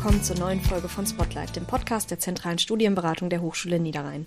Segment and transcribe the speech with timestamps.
[0.00, 4.24] willkommen zur neuen Folge von Spotlight, dem Podcast der zentralen Studienberatung der Hochschule Niederrhein.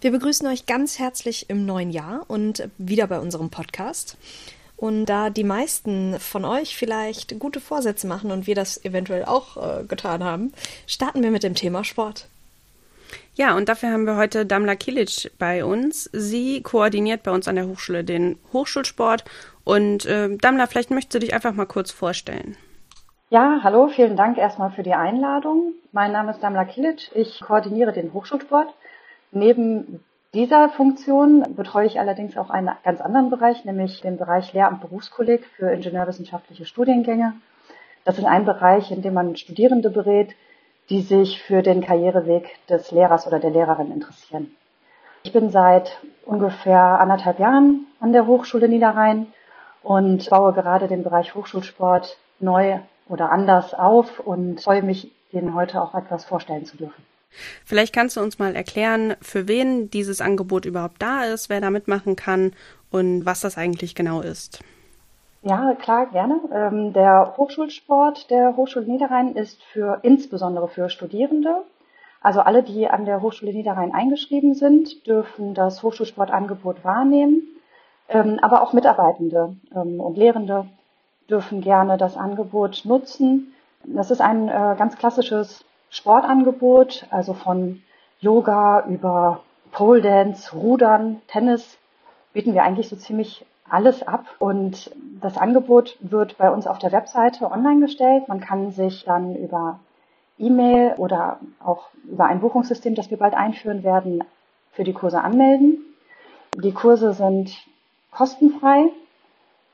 [0.00, 4.16] Wir begrüßen euch ganz herzlich im neuen Jahr und wieder bei unserem Podcast.
[4.78, 9.58] Und da die meisten von euch vielleicht gute Vorsätze machen und wir das eventuell auch
[9.58, 10.54] äh, getan haben,
[10.86, 12.26] starten wir mit dem Thema Sport.
[13.34, 16.08] Ja, und dafür haben wir heute Damla Kilic bei uns.
[16.14, 19.26] Sie koordiniert bei uns an der Hochschule den Hochschulsport.
[19.64, 22.56] Und äh, Damla, vielleicht möchtest du dich einfach mal kurz vorstellen.
[23.32, 25.74] Ja, hallo, vielen Dank erstmal für die Einladung.
[25.92, 27.12] Mein Name ist Damla Kilic.
[27.14, 28.74] Ich koordiniere den Hochschulsport.
[29.30, 30.02] Neben
[30.34, 35.46] dieser Funktion betreue ich allerdings auch einen ganz anderen Bereich, nämlich den Bereich Lehramt Berufskolleg
[35.46, 37.34] für ingenieurwissenschaftliche Studiengänge.
[38.04, 40.34] Das ist ein Bereich, in dem man Studierende berät,
[40.88, 44.56] die sich für den Karriereweg des Lehrers oder der Lehrerin interessieren.
[45.22, 49.28] Ich bin seit ungefähr anderthalb Jahren an der Hochschule Niederrhein
[49.84, 55.80] und baue gerade den Bereich Hochschulsport neu oder anders auf und freue mich, Ihnen heute
[55.80, 57.04] auch etwas vorstellen zu dürfen.
[57.64, 61.70] Vielleicht kannst du uns mal erklären, für wen dieses Angebot überhaupt da ist, wer da
[61.70, 62.52] mitmachen kann
[62.90, 64.60] und was das eigentlich genau ist.
[65.42, 66.40] Ja, klar, gerne.
[66.52, 71.62] Ähm, der Hochschulsport der Hochschule Niederrhein ist für insbesondere für Studierende.
[72.20, 77.42] Also alle, die an der Hochschule Niederrhein eingeschrieben sind, dürfen das Hochschulsportangebot wahrnehmen.
[78.08, 80.66] Ähm, aber auch Mitarbeitende ähm, und Lehrende
[81.30, 83.54] dürfen gerne das Angebot nutzen.
[83.84, 87.82] Das ist ein äh, ganz klassisches Sportangebot, also von
[88.20, 89.40] Yoga über
[89.72, 91.78] Pole Dance, Rudern, Tennis
[92.32, 94.26] bieten wir eigentlich so ziemlich alles ab.
[94.38, 98.28] Und das Angebot wird bei uns auf der Webseite online gestellt.
[98.28, 99.80] Man kann sich dann über
[100.38, 104.24] E-Mail oder auch über ein Buchungssystem, das wir bald einführen werden,
[104.72, 105.78] für die Kurse anmelden.
[106.56, 107.52] Die Kurse sind
[108.10, 108.90] kostenfrei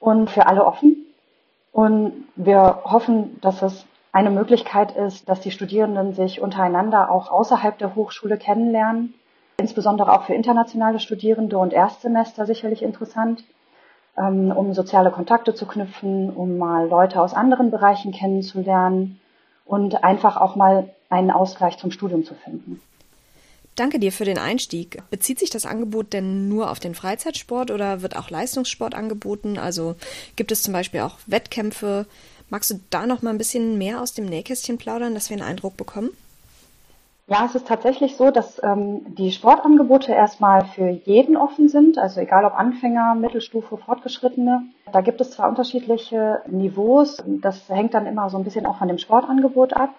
[0.01, 1.06] und für alle offen.
[1.77, 7.77] Und wir hoffen, dass es eine Möglichkeit ist, dass die Studierenden sich untereinander auch außerhalb
[7.77, 9.13] der Hochschule kennenlernen.
[9.59, 13.45] Insbesondere auch für internationale Studierende und Erstsemester sicherlich interessant,
[14.17, 19.21] ähm, um soziale Kontakte zu knüpfen, um mal Leute aus anderen Bereichen kennenzulernen
[19.67, 22.81] und einfach auch mal einen Ausgleich zum Studium zu finden.
[23.77, 25.03] Danke dir für den Einstieg.
[25.11, 29.59] Bezieht sich das Angebot denn nur auf den Freizeitsport oder wird auch Leistungssport angeboten?
[29.59, 29.97] Also
[30.35, 32.07] gibt es zum Beispiel auch Wettkämpfe?
[32.49, 35.47] Magst du da noch mal ein bisschen mehr aus dem Nähkästchen plaudern, dass wir einen
[35.47, 36.11] Eindruck bekommen?
[37.29, 42.21] Ja, es ist tatsächlich so, dass ähm, die Sportangebote erstmal für jeden offen sind, also
[42.21, 44.63] egal ob Anfänger, Mittelstufe, Fortgeschrittene.
[44.93, 48.87] Da gibt es zwar unterschiedliche Niveaus, das hängt dann immer so ein bisschen auch von
[48.87, 49.91] dem Sportangebot ab.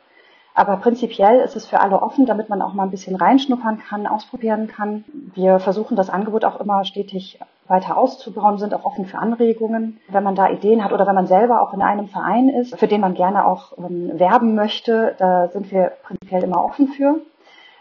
[0.57, 4.07] Aber prinzipiell ist es für alle offen, damit man auch mal ein bisschen reinschnuppern kann,
[4.07, 5.05] ausprobieren kann.
[5.35, 9.99] Wir versuchen das Angebot auch immer stetig weiter auszubauen, sind auch offen für Anregungen.
[10.07, 12.87] Wenn man da Ideen hat oder wenn man selber auch in einem Verein ist, für
[12.87, 17.19] den man gerne auch ähm, werben möchte, da sind wir prinzipiell immer offen für.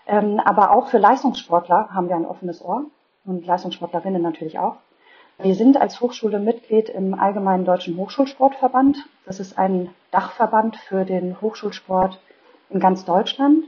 [0.07, 2.85] Ähm, aber auch für Leistungssportler haben wir ein offenes Ohr
[3.25, 4.77] und Leistungssportlerinnen natürlich auch.
[5.39, 8.99] Wir sind als Hochschule Mitglied im Allgemeinen Deutschen Hochschulsportverband.
[9.25, 12.19] Das ist ein Dachverband für den Hochschulsport
[12.71, 13.65] in ganz Deutschland.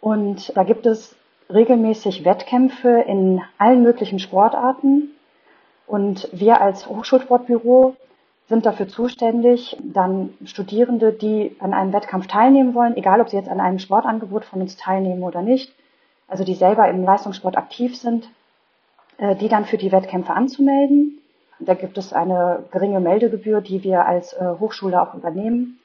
[0.00, 1.16] Und da gibt es
[1.52, 5.10] regelmäßig Wettkämpfe in allen möglichen Sportarten.
[5.86, 7.96] Und wir als Hochschulsportbüro
[8.48, 13.48] sind dafür zuständig, dann Studierende, die an einem Wettkampf teilnehmen wollen, egal ob sie jetzt
[13.48, 15.72] an einem Sportangebot von uns teilnehmen oder nicht,
[16.26, 18.28] also die selber im Leistungssport aktiv sind,
[19.18, 21.18] äh, die dann für die Wettkämpfe anzumelden.
[21.58, 25.79] Da gibt es eine geringe Meldegebühr, die wir als äh, Hochschule auch übernehmen.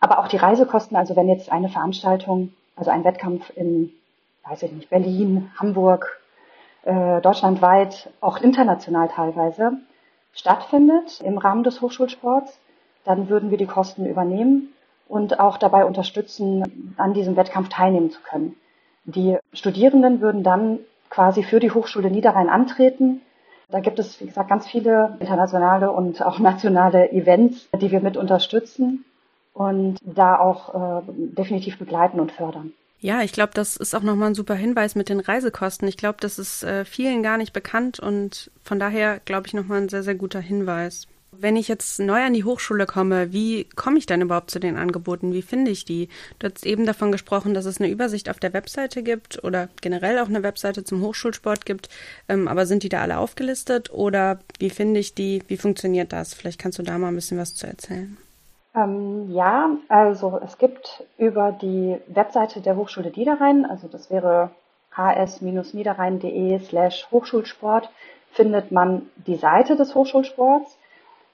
[0.00, 3.92] Aber auch die Reisekosten, also wenn jetzt eine Veranstaltung, also ein Wettkampf in,
[4.48, 6.18] weiß ich nicht, Berlin, Hamburg,
[6.84, 9.72] äh, deutschlandweit, auch international teilweise,
[10.32, 12.58] stattfindet im Rahmen des Hochschulsports,
[13.04, 14.72] dann würden wir die Kosten übernehmen
[15.06, 18.56] und auch dabei unterstützen, an diesem Wettkampf teilnehmen zu können.
[19.04, 20.78] Die Studierenden würden dann
[21.10, 23.20] quasi für die Hochschule Niederrhein antreten.
[23.68, 28.16] Da gibt es, wie gesagt, ganz viele internationale und auch nationale Events, die wir mit
[28.16, 29.04] unterstützen
[29.52, 32.72] und da auch äh, definitiv begleiten und fördern.
[33.02, 35.88] Ja, ich glaube, das ist auch nochmal ein super Hinweis mit den Reisekosten.
[35.88, 39.80] Ich glaube, das ist äh, vielen gar nicht bekannt und von daher, glaube ich, nochmal
[39.80, 41.06] ein sehr, sehr guter Hinweis.
[41.32, 44.76] Wenn ich jetzt neu an die Hochschule komme, wie komme ich dann überhaupt zu den
[44.76, 45.32] Angeboten?
[45.32, 46.08] Wie finde ich die?
[46.38, 50.18] Du hast eben davon gesprochen, dass es eine Übersicht auf der Webseite gibt oder generell
[50.18, 51.88] auch eine Webseite zum Hochschulsport gibt.
[52.28, 55.42] Ähm, aber sind die da alle aufgelistet oder wie finde ich die?
[55.48, 56.34] Wie funktioniert das?
[56.34, 58.18] Vielleicht kannst du da mal ein bisschen was zu erzählen.
[58.74, 64.50] Ähm, ja, also es gibt über die Webseite der Hochschule Niederrhein, also das wäre
[64.96, 67.90] hs-niederrhein.de slash Hochschulsport,
[68.32, 70.76] findet man die Seite des Hochschulsports.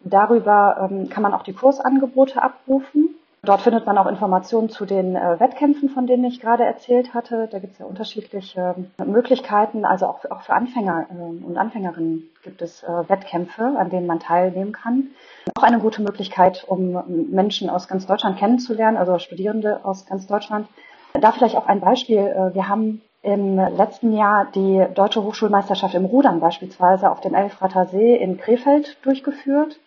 [0.01, 3.15] Darüber ähm, kann man auch die Kursangebote abrufen.
[3.47, 7.49] Dort findet man auch Informationen zu den äh, Wettkämpfen, von denen ich gerade erzählt hatte.
[7.49, 9.85] Da gibt es ja unterschiedliche äh, Möglichkeiten.
[9.85, 14.09] Also auch für, auch für Anfänger äh, und Anfängerinnen gibt es äh, Wettkämpfe, an denen
[14.09, 15.11] man teilnehmen kann.
[15.55, 17.01] Auch eine gute Möglichkeit, um
[17.31, 20.67] Menschen aus ganz Deutschland kennenzulernen, also Studierende aus ganz Deutschland.
[21.13, 22.19] Da vielleicht auch ein Beispiel.
[22.19, 27.87] Äh, wir haben im letzten Jahr die Deutsche Hochschulmeisterschaft im Rudern beispielsweise auf dem Elfrater
[27.87, 29.79] See in Krefeld durchgeführt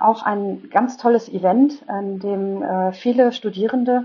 [0.00, 4.04] auch ein ganz tolles Event, an dem äh, viele Studierende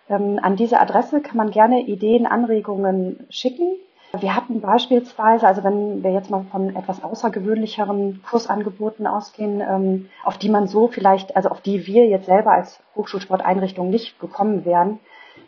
[0.09, 3.75] Ähm, an diese Adresse kann man gerne Ideen, Anregungen schicken.
[4.17, 10.37] Wir hatten beispielsweise, also wenn wir jetzt mal von etwas außergewöhnlicheren Kursangeboten ausgehen, ähm, auf
[10.37, 14.99] die man so vielleicht, also auf die wir jetzt selber als Hochschulsporteinrichtung nicht gekommen wären,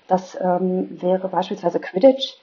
[0.08, 2.36] das ähm, wäre beispielsweise Quidditch.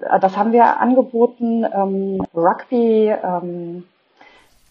[0.00, 3.12] Äh, das haben wir angeboten, ähm, Rugby.
[3.22, 3.84] Ähm,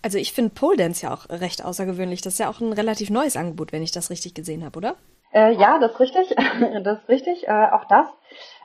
[0.02, 2.22] also ich finde Pole Dance ja auch recht außergewöhnlich.
[2.22, 4.96] Das ist ja auch ein relativ neues Angebot, wenn ich das richtig gesehen habe, oder?
[5.34, 6.36] Äh, ja, das ist richtig.
[6.84, 7.48] das ist richtig.
[7.48, 8.08] Äh, auch das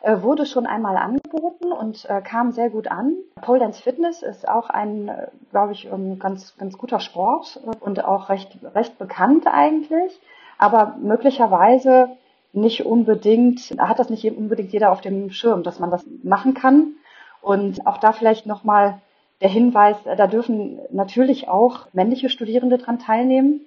[0.03, 3.17] äh, wurde schon einmal angeboten und äh, kam sehr gut an.
[3.41, 7.77] Pole Dance Fitness ist auch ein, äh, glaube ich, um, ganz, ganz guter Sport äh,
[7.81, 10.21] und auch recht, recht bekannt eigentlich.
[10.59, 12.11] Aber möglicherweise
[12.53, 16.95] nicht unbedingt, hat das nicht unbedingt jeder auf dem Schirm, dass man das machen kann.
[17.41, 19.01] Und auch da vielleicht nochmal
[19.41, 23.61] der Hinweis, da dürfen natürlich auch männliche Studierende dran teilnehmen.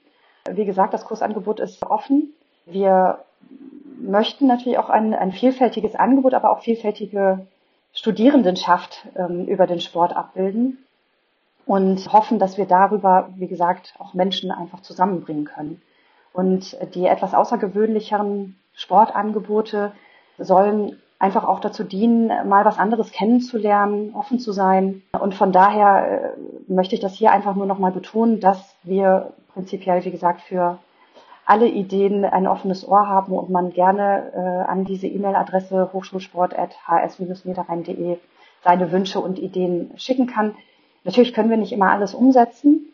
[0.49, 2.33] Wie gesagt, das Kursangebot ist offen.
[2.71, 3.19] Wir
[3.99, 7.45] möchten natürlich auch ein, ein vielfältiges Angebot, aber auch vielfältige
[7.93, 10.77] Studierendenschaft ähm, über den Sport abbilden
[11.65, 15.81] und hoffen, dass wir darüber, wie gesagt, auch Menschen einfach zusammenbringen können.
[16.33, 19.91] Und die etwas außergewöhnlicheren Sportangebote
[20.37, 25.03] sollen einfach auch dazu dienen, mal was anderes kennenzulernen, offen zu sein.
[25.19, 30.03] Und von daher äh, möchte ich das hier einfach nur nochmal betonen, dass wir prinzipiell,
[30.03, 30.79] wie gesagt, für
[31.51, 34.39] alle Ideen ein offenes Ohr haben und man gerne äh,
[34.71, 38.19] an diese E-Mail-Adresse hochschulsport.hs-niederrhein.de
[38.63, 40.55] seine Wünsche und Ideen schicken kann.
[41.03, 42.93] Natürlich können wir nicht immer alles umsetzen,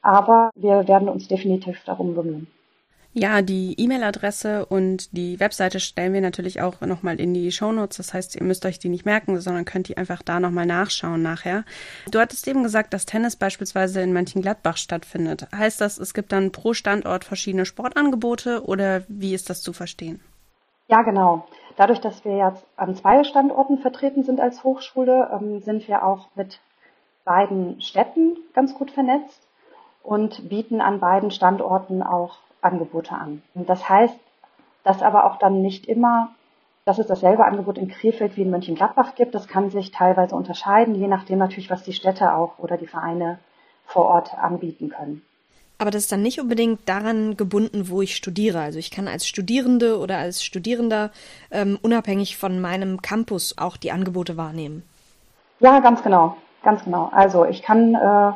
[0.00, 2.46] aber wir werden uns definitiv darum bemühen.
[3.18, 7.96] Ja, die E-Mail-Adresse und die Webseite stellen wir natürlich auch nochmal in die Shownotes.
[7.96, 11.20] Das heißt, ihr müsst euch die nicht merken, sondern könnt die einfach da nochmal nachschauen
[11.20, 11.64] nachher.
[12.12, 15.48] Du hattest eben gesagt, dass Tennis beispielsweise in Mönchengladbach stattfindet.
[15.52, 20.20] Heißt das, es gibt dann pro Standort verschiedene Sportangebote oder wie ist das zu verstehen?
[20.86, 21.44] Ja, genau.
[21.76, 26.28] Dadurch, dass wir jetzt an zwei Standorten vertreten sind als Hochschule, ähm, sind wir auch
[26.36, 26.60] mit
[27.24, 29.42] beiden Städten ganz gut vernetzt
[30.04, 33.42] und bieten an beiden Standorten auch Angebote an.
[33.54, 34.14] Und das heißt,
[34.84, 36.30] dass aber auch dann nicht immer,
[36.84, 39.34] dass es dasselbe Angebot in Krefeld wie in Mönchengladbach gibt.
[39.34, 43.38] Das kann sich teilweise unterscheiden, je nachdem natürlich, was die Städte auch oder die Vereine
[43.84, 45.22] vor Ort anbieten können.
[45.78, 48.58] Aber das ist dann nicht unbedingt daran gebunden, wo ich studiere.
[48.60, 51.10] Also ich kann als Studierende oder als Studierender
[51.52, 54.82] ähm, unabhängig von meinem Campus auch die Angebote wahrnehmen.
[55.60, 57.10] Ja, ganz genau, ganz genau.
[57.12, 58.32] Also ich kann äh,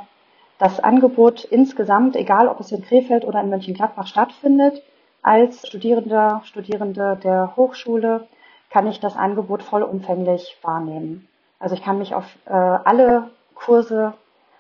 [0.62, 4.80] das Angebot insgesamt, egal ob es in Krefeld oder in Mönchengladbach stattfindet,
[5.20, 8.28] als Studierender, Studierende der Hochschule
[8.70, 11.26] kann ich das Angebot vollumfänglich wahrnehmen.
[11.58, 14.14] Also ich kann mich auf äh, alle Kurse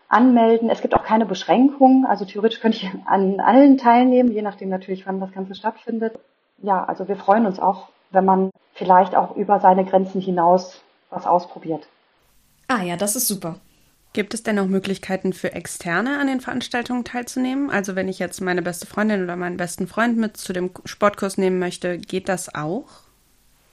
[0.08, 0.70] anmelden.
[0.70, 2.04] Es gibt auch keine Beschränkungen.
[2.04, 6.18] Also theoretisch könnte ich an allen teilnehmen, je nachdem natürlich, wann das Ganze stattfindet.
[6.58, 11.28] Ja, also wir freuen uns auch, wenn man vielleicht auch über seine Grenzen hinaus was
[11.28, 11.86] ausprobiert.
[12.66, 13.54] Ah ja, das ist super.
[14.12, 17.70] Gibt es denn auch Möglichkeiten für Externe an den Veranstaltungen teilzunehmen?
[17.70, 21.38] Also wenn ich jetzt meine beste Freundin oder meinen besten Freund mit zu dem Sportkurs
[21.38, 22.84] nehmen möchte, geht das auch?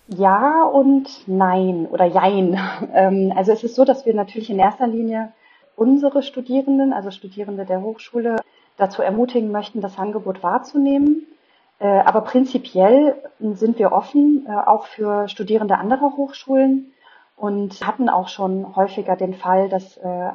[0.08, 2.60] Ja und nein oder jein.
[2.94, 5.32] Ähm, also es ist so, dass wir natürlich in erster Linie
[5.76, 8.38] unsere Studierenden, also Studierende der Hochschule,
[8.78, 11.28] dazu ermutigen möchten, das Angebot wahrzunehmen.
[11.80, 16.94] Äh, aber prinzipiell sind wir offen, äh, auch für Studierende anderer Hochschulen
[17.40, 20.30] und hatten auch schon häufiger den Fall, dass äh,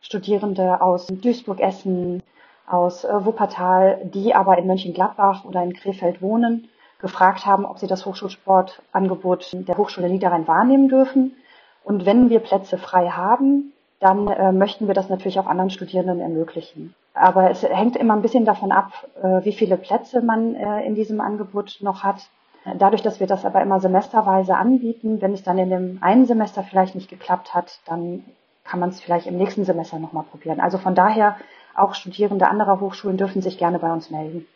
[0.00, 2.22] Studierende aus Duisburg, Essen,
[2.66, 6.68] aus Wuppertal, die aber in Mönchengladbach oder in Krefeld wohnen,
[7.00, 11.36] gefragt haben, ob sie das Hochschulsportangebot der Hochschule Niederrhein wahrnehmen dürfen.
[11.82, 16.20] Und wenn wir Plätze frei haben, dann äh, möchten wir das natürlich auch anderen Studierenden
[16.20, 16.94] ermöglichen.
[17.14, 18.92] Aber es hängt immer ein bisschen davon ab,
[19.22, 22.28] äh, wie viele Plätze man äh, in diesem Angebot noch hat.
[22.76, 26.62] Dadurch, dass wir das aber immer semesterweise anbieten, wenn es dann in dem einen Semester
[26.62, 28.24] vielleicht nicht geklappt hat, dann
[28.64, 30.60] kann man es vielleicht im nächsten Semester nochmal probieren.
[30.60, 31.36] Also von daher,
[31.74, 34.46] auch Studierende anderer Hochschulen dürfen sich gerne bei uns melden.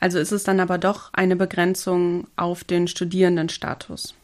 [0.00, 4.14] Also ist es dann aber doch eine Begrenzung auf den Studierendenstatus?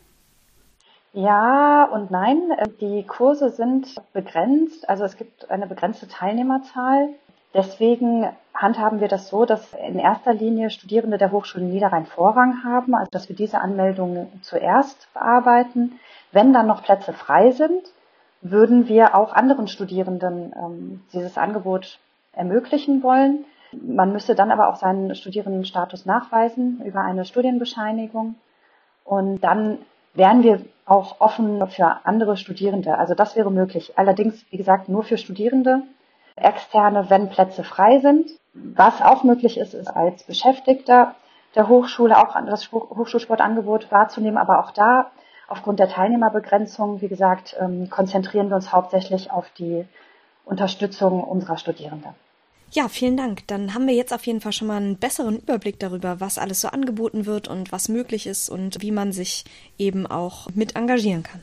[1.13, 2.41] Ja und nein.
[2.81, 7.11] Die Kurse sind begrenzt, also es gibt eine begrenzte Teilnehmerzahl.
[7.53, 12.95] Deswegen handhaben wir das so, dass in erster Linie Studierende der Hochschule Niederrhein Vorrang haben,
[12.95, 15.99] also dass wir diese Anmeldungen zuerst bearbeiten.
[16.33, 17.83] Wenn dann noch Plätze frei sind,
[18.43, 21.99] würden wir auch anderen Studierenden ähm, dieses Angebot
[22.33, 23.45] ermöglichen wollen.
[23.73, 28.37] Man müsste dann aber auch seinen Studierendenstatus nachweisen über eine Studienbescheinigung.
[29.05, 29.79] Und dann
[30.15, 32.99] wären wir auch offen für andere Studierende.
[32.99, 33.93] Also das wäre möglich.
[33.97, 35.83] Allerdings, wie gesagt, nur für Studierende.
[36.37, 38.31] Externe, wenn Plätze frei sind.
[38.53, 41.15] Was auch möglich ist, ist als Beschäftigter
[41.55, 44.39] der Hochschule auch das Hochschulsportangebot wahrzunehmen.
[44.39, 45.11] Aber auch da,
[45.49, 49.87] aufgrund der Teilnehmerbegrenzung, wie gesagt, ähm, konzentrieren wir uns hauptsächlich auf die
[50.45, 52.15] Unterstützung unserer Studierenden.
[52.73, 53.49] Ja, vielen Dank.
[53.49, 56.61] Dann haben wir jetzt auf jeden Fall schon mal einen besseren Überblick darüber, was alles
[56.61, 59.45] so angeboten wird und was möglich ist und wie man sich
[59.77, 61.43] eben auch mit engagieren kann.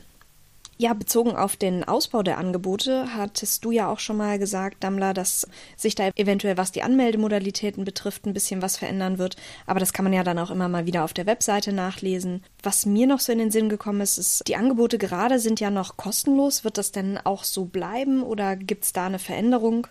[0.80, 5.12] Ja, bezogen auf den Ausbau der Angebote hattest du ja auch schon mal gesagt, Dammler,
[5.12, 9.34] dass sich da eventuell, was die Anmeldemodalitäten betrifft, ein bisschen was verändern wird.
[9.66, 12.44] Aber das kann man ja dann auch immer mal wieder auf der Webseite nachlesen.
[12.62, 15.70] Was mir noch so in den Sinn gekommen ist, ist, die Angebote gerade sind ja
[15.70, 16.62] noch kostenlos.
[16.62, 19.88] Wird das denn auch so bleiben oder gibt es da eine Veränderung?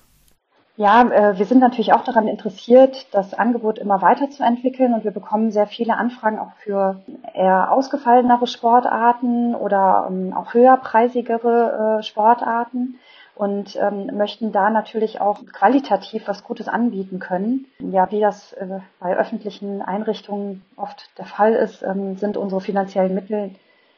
[0.78, 5.52] Ja, äh, wir sind natürlich auch daran interessiert, das Angebot immer weiterzuentwickeln und wir bekommen
[5.52, 7.02] sehr viele Anfragen auch für
[7.34, 13.00] eher ausgefallenere Sportarten oder ähm, auch höherpreisigere äh, Sportarten
[13.34, 17.66] und ähm, möchten da natürlich auch qualitativ was Gutes anbieten können.
[17.80, 23.16] Ja, wie das äh, bei öffentlichen Einrichtungen oft der Fall ist, ähm, sind unsere finanziellen
[23.16, 23.56] Mittel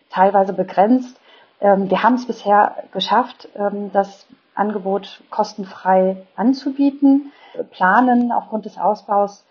[0.09, 1.19] teilweise begrenzt.
[1.61, 3.49] Wir haben es bisher geschafft,
[3.91, 4.25] dass
[4.59, 7.31] Angebot kostenfrei anzubieten,
[7.71, 9.45] planen aufgrund des Ausbaus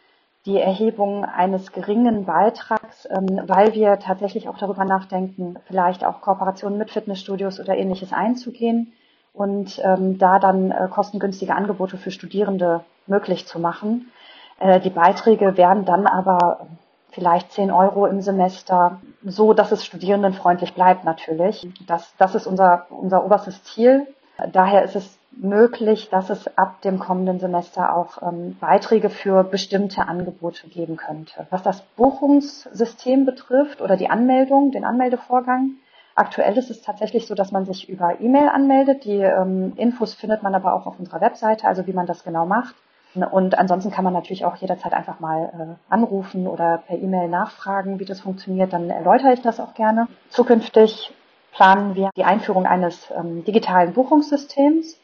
[0.47, 6.79] die Erhebung eines geringen Beitrags, ähm, weil wir tatsächlich auch darüber nachdenken, vielleicht auch Kooperationen
[6.79, 8.93] mit Fitnessstudios oder ähnliches einzugehen
[9.35, 14.11] und ähm, da dann äh, kostengünstige Angebote für Studierende möglich zu machen.
[14.59, 16.67] Äh, die Beiträge werden dann aber
[17.11, 21.69] vielleicht 10 Euro im Semester, so dass es studierendenfreundlich bleibt natürlich.
[21.87, 24.07] Das, das ist unser, unser oberstes Ziel,
[24.53, 30.07] Daher ist es möglich, dass es ab dem kommenden Semester auch ähm, Beiträge für bestimmte
[30.07, 31.47] Angebote geben könnte.
[31.51, 35.73] Was das Buchungssystem betrifft oder die Anmeldung, den Anmeldevorgang,
[36.15, 39.05] aktuell ist es tatsächlich so, dass man sich über E-Mail anmeldet.
[39.05, 42.47] Die ähm, Infos findet man aber auch auf unserer Webseite, also wie man das genau
[42.47, 42.75] macht.
[43.15, 47.99] Und ansonsten kann man natürlich auch jederzeit einfach mal äh, anrufen oder per E-Mail nachfragen,
[47.99, 48.73] wie das funktioniert.
[48.73, 50.09] Dann erläutere ich das auch gerne.
[50.29, 51.13] Zukünftig
[51.59, 54.97] planen wir die Einführung eines ähm, digitalen Buchungssystems,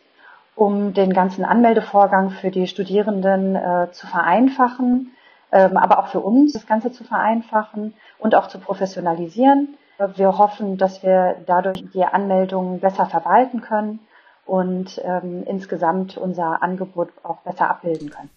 [0.55, 5.11] um den ganzen Anmeldevorgang für die Studierenden äh, zu vereinfachen,
[5.51, 9.77] ähm, aber auch für uns das Ganze zu vereinfachen und auch zu professionalisieren.
[10.15, 13.99] Wir hoffen, dass wir dadurch die Anmeldungen besser verwalten können
[14.47, 18.31] und ähm, insgesamt unser Angebot auch besser abbilden können.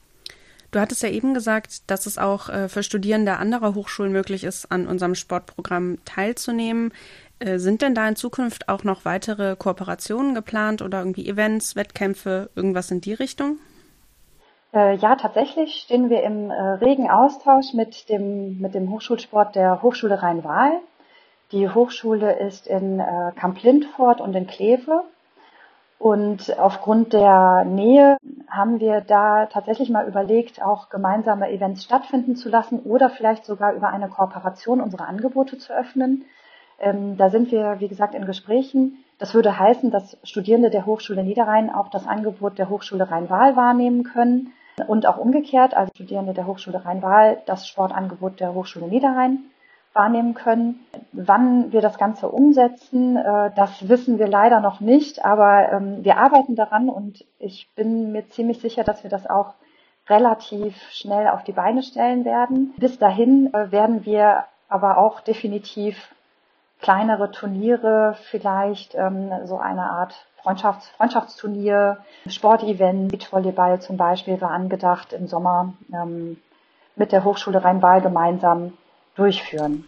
[0.72, 4.70] Du hattest ja eben gesagt, dass es auch äh, für Studierende anderer Hochschulen möglich ist,
[4.72, 6.92] an unserem Sportprogramm teilzunehmen.
[7.40, 12.50] Äh, sind denn da in Zukunft auch noch weitere Kooperationen geplant oder irgendwie Events, Wettkämpfe,
[12.56, 13.60] irgendwas in die Richtung?
[14.74, 19.82] Äh, ja, tatsächlich stehen wir im äh, regen Austausch mit dem, mit dem Hochschulsport der
[19.82, 20.80] Hochschule Rhein-Waal.
[21.54, 23.02] Die Hochschule ist in
[23.38, 25.04] Kamp-Lindfort und in Kleve.
[25.98, 28.18] Und aufgrund der Nähe
[28.50, 33.74] haben wir da tatsächlich mal überlegt, auch gemeinsame Events stattfinden zu lassen oder vielleicht sogar
[33.74, 36.26] über eine Kooperation unsere Angebote zu öffnen.
[36.80, 39.04] Ähm, da sind wir, wie gesagt, in Gesprächen.
[39.20, 44.04] Das würde heißen, dass Studierende der Hochschule Niederrhein auch das Angebot der Hochschule Rhein-Waal wahrnehmen
[44.04, 44.54] können
[44.86, 49.40] und auch umgekehrt, also Studierende der Hochschule Rhein-Waal das Sportangebot der Hochschule Niederrhein
[49.94, 50.86] wahrnehmen können.
[51.12, 56.18] Wann wir das Ganze umsetzen, äh, das wissen wir leider noch nicht, aber ähm, wir
[56.18, 59.56] arbeiten daran und ich bin mir ziemlich sicher, dass wir das auch
[60.08, 62.74] relativ schnell auf die Beine stellen werden.
[62.78, 66.14] Bis dahin äh, werden wir aber auch definitiv
[66.82, 75.12] kleinere Turniere, vielleicht ähm, so eine Art Freundschafts Freundschaftsturnier, Sportevent, Beachvolleyball zum Beispiel war angedacht
[75.14, 76.38] im Sommer ähm,
[76.96, 78.74] mit der Hochschule Rhein-Waal gemeinsam
[79.16, 79.88] durchführen.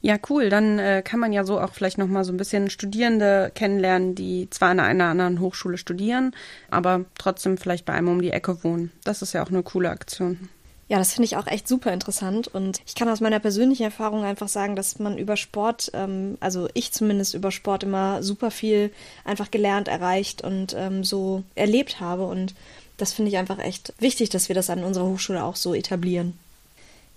[0.00, 0.48] Ja, cool.
[0.48, 4.48] Dann äh, kann man ja so auch vielleicht nochmal so ein bisschen Studierende kennenlernen, die
[4.50, 6.34] zwar an einer anderen Hochschule studieren,
[6.70, 8.92] aber trotzdem vielleicht bei einem um die Ecke wohnen.
[9.04, 10.48] Das ist ja auch eine coole Aktion.
[10.88, 14.24] Ja, das finde ich auch echt super interessant und ich kann aus meiner persönlichen Erfahrung
[14.24, 18.90] einfach sagen, dass man über Sport, ähm, also ich zumindest über Sport immer super viel
[19.24, 22.54] einfach gelernt, erreicht und ähm, so erlebt habe und
[22.96, 26.38] das finde ich einfach echt wichtig, dass wir das an unserer Hochschule auch so etablieren.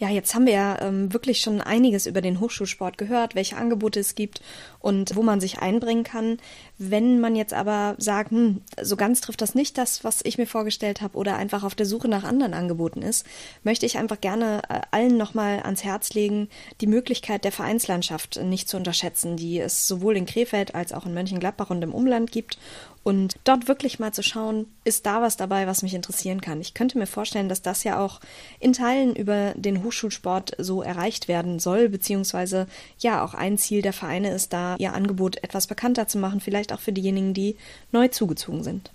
[0.01, 3.99] Ja, jetzt haben wir ja ähm, wirklich schon einiges über den Hochschulsport gehört, welche Angebote
[3.99, 4.41] es gibt
[4.79, 6.39] und wo man sich einbringen kann.
[6.83, 10.47] Wenn man jetzt aber sagt, hm, so ganz trifft das nicht das, was ich mir
[10.47, 13.23] vorgestellt habe oder einfach auf der Suche nach anderen Angeboten ist,
[13.63, 16.49] möchte ich einfach gerne äh, allen nochmal ans Herz legen,
[16.81, 21.13] die Möglichkeit der Vereinslandschaft nicht zu unterschätzen, die es sowohl in Krefeld als auch in
[21.13, 22.57] Mönchengladbach und im Umland gibt
[23.03, 26.61] und dort wirklich mal zu schauen, ist da was dabei, was mich interessieren kann.
[26.61, 28.19] Ich könnte mir vorstellen, dass das ja auch
[28.59, 32.67] in Teilen über den Hochschulsport so erreicht werden soll, beziehungsweise
[32.99, 36.70] ja auch ein Ziel der Vereine ist da, ihr Angebot etwas bekannter zu machen, vielleicht
[36.73, 37.57] auch für diejenigen, die
[37.91, 38.91] neu zugezogen sind.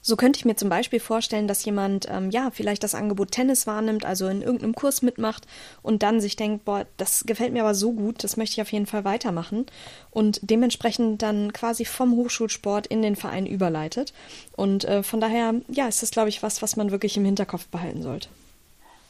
[0.00, 3.66] So könnte ich mir zum Beispiel vorstellen, dass jemand ähm, ja vielleicht das Angebot Tennis
[3.66, 5.46] wahrnimmt, also in irgendeinem Kurs mitmacht
[5.82, 8.72] und dann sich denkt, boah, das gefällt mir aber so gut, das möchte ich auf
[8.72, 9.66] jeden Fall weitermachen
[10.10, 14.14] und dementsprechend dann quasi vom Hochschulsport in den Verein überleitet.
[14.56, 17.66] Und äh, von daher, ja, ist das, glaube ich, was, was man wirklich im Hinterkopf
[17.66, 18.28] behalten sollte.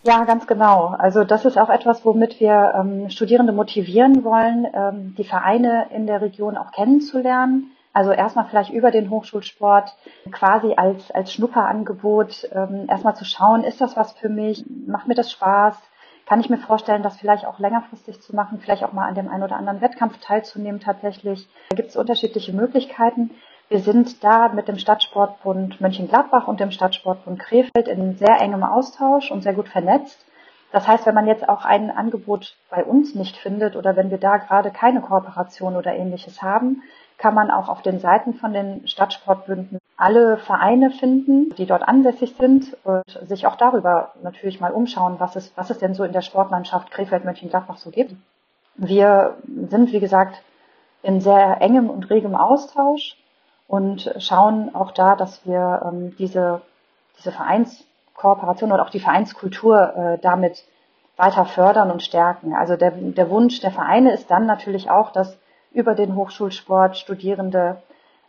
[0.04, 0.96] Ja, ganz genau.
[0.98, 6.06] Also das ist auch etwas, womit wir ähm, Studierende motivieren wollen, ähm, die Vereine in
[6.06, 9.92] der Region auch kennenzulernen also erstmal vielleicht über den Hochschulsport
[10.30, 14.64] quasi als, als Schnupperangebot ähm, erstmal zu schauen, ist das was für mich?
[14.86, 15.74] Macht mir das Spaß?
[16.24, 19.28] Kann ich mir vorstellen, das vielleicht auch längerfristig zu machen, vielleicht auch mal an dem
[19.28, 21.48] einen oder anderen Wettkampf teilzunehmen tatsächlich.
[21.70, 23.32] Da gibt es unterschiedliche Möglichkeiten.
[23.68, 29.32] Wir sind da mit dem Stadtsportbund Mönchengladbach und dem Stadtsportbund Krefeld in sehr engem Austausch
[29.32, 30.24] und sehr gut vernetzt.
[30.70, 34.18] Das heißt, wenn man jetzt auch ein Angebot bei uns nicht findet oder wenn wir
[34.18, 36.82] da gerade keine Kooperation oder ähnliches haben,
[37.16, 42.36] kann man auch auf den Seiten von den Stadtsportbünden alle Vereine finden, die dort ansässig
[42.38, 46.12] sind und sich auch darüber natürlich mal umschauen, was es, was es denn so in
[46.12, 48.14] der Sportlandschaft Krefeld-Mönchengladbach so gibt.
[48.76, 49.36] Wir
[49.68, 50.40] sind, wie gesagt,
[51.02, 53.16] in sehr engem und regem Austausch
[53.66, 56.62] und schauen auch da, dass wir ähm, diese,
[57.18, 57.32] diese
[58.18, 60.64] Vereinskooperation und auch die Vereinskultur äh, damit
[61.16, 62.54] weiter fördern und stärken.
[62.54, 65.38] Also der, der Wunsch der Vereine ist dann natürlich auch, dass
[65.72, 67.82] über den Hochschulsport Studierende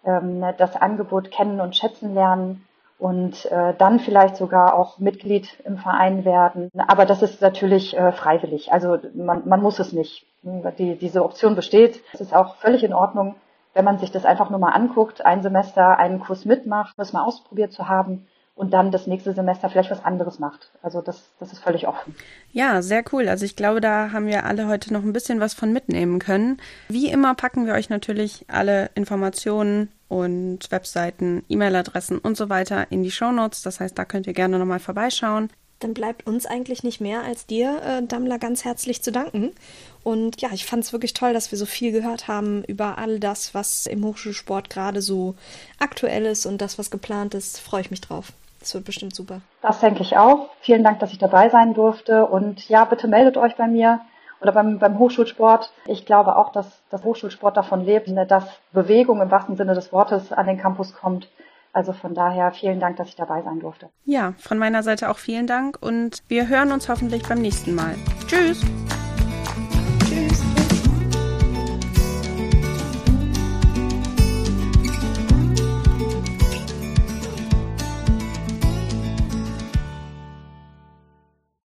[0.05, 2.65] ähm, das Angebot kennen und schätzen lernen
[2.97, 6.69] und äh, dann vielleicht sogar auch Mitglied im Verein werden.
[6.87, 8.73] Aber das ist natürlich äh, freiwillig.
[8.73, 10.25] Also man, man muss es nicht.
[10.41, 12.01] Die, diese Option besteht.
[12.13, 13.35] Es ist auch völlig in Ordnung,
[13.73, 17.23] wenn man sich das einfach nur mal anguckt, ein Semester einen Kurs mitmacht, das mal
[17.23, 18.25] ausprobiert zu haben
[18.59, 20.69] und dann das nächste Semester vielleicht was anderes macht.
[20.81, 22.13] Also das, das ist völlig offen.
[22.51, 23.29] Ja, sehr cool.
[23.29, 26.57] Also ich glaube, da haben wir alle heute noch ein bisschen was von mitnehmen können.
[26.89, 33.01] Wie immer packen wir euch natürlich alle Informationen und Webseiten, E-Mail-Adressen und so weiter in
[33.01, 33.61] die Show Notes.
[33.61, 35.49] Das heißt, da könnt ihr gerne nochmal vorbeischauen.
[35.79, 39.51] Dann bleibt uns eigentlich nicht mehr, als dir, äh, Dammler, ganz herzlich zu danken.
[40.03, 43.21] Und ja, ich fand es wirklich toll, dass wir so viel gehört haben über all
[43.21, 45.35] das, was im Hochschulsport gerade so
[45.79, 47.61] aktuell ist und das, was geplant ist.
[47.61, 48.33] Freue ich mich drauf.
[48.59, 49.41] Das wird bestimmt super.
[49.61, 50.49] Das denke ich auch.
[50.61, 52.25] Vielen Dank, dass ich dabei sein durfte.
[52.25, 54.01] Und ja, bitte meldet euch bei mir
[54.41, 55.71] oder beim, beim Hochschulsport.
[55.85, 60.31] Ich glaube auch, dass das Hochschulsport davon lebt, dass Bewegung im wahrsten Sinne des Wortes
[60.31, 61.29] an den Campus kommt.
[61.71, 63.89] Also von daher vielen Dank, dass ich dabei sein durfte.
[64.05, 67.95] Ja, von meiner Seite auch vielen Dank und wir hören uns hoffentlich beim nächsten Mal.
[68.27, 68.65] Tschüss!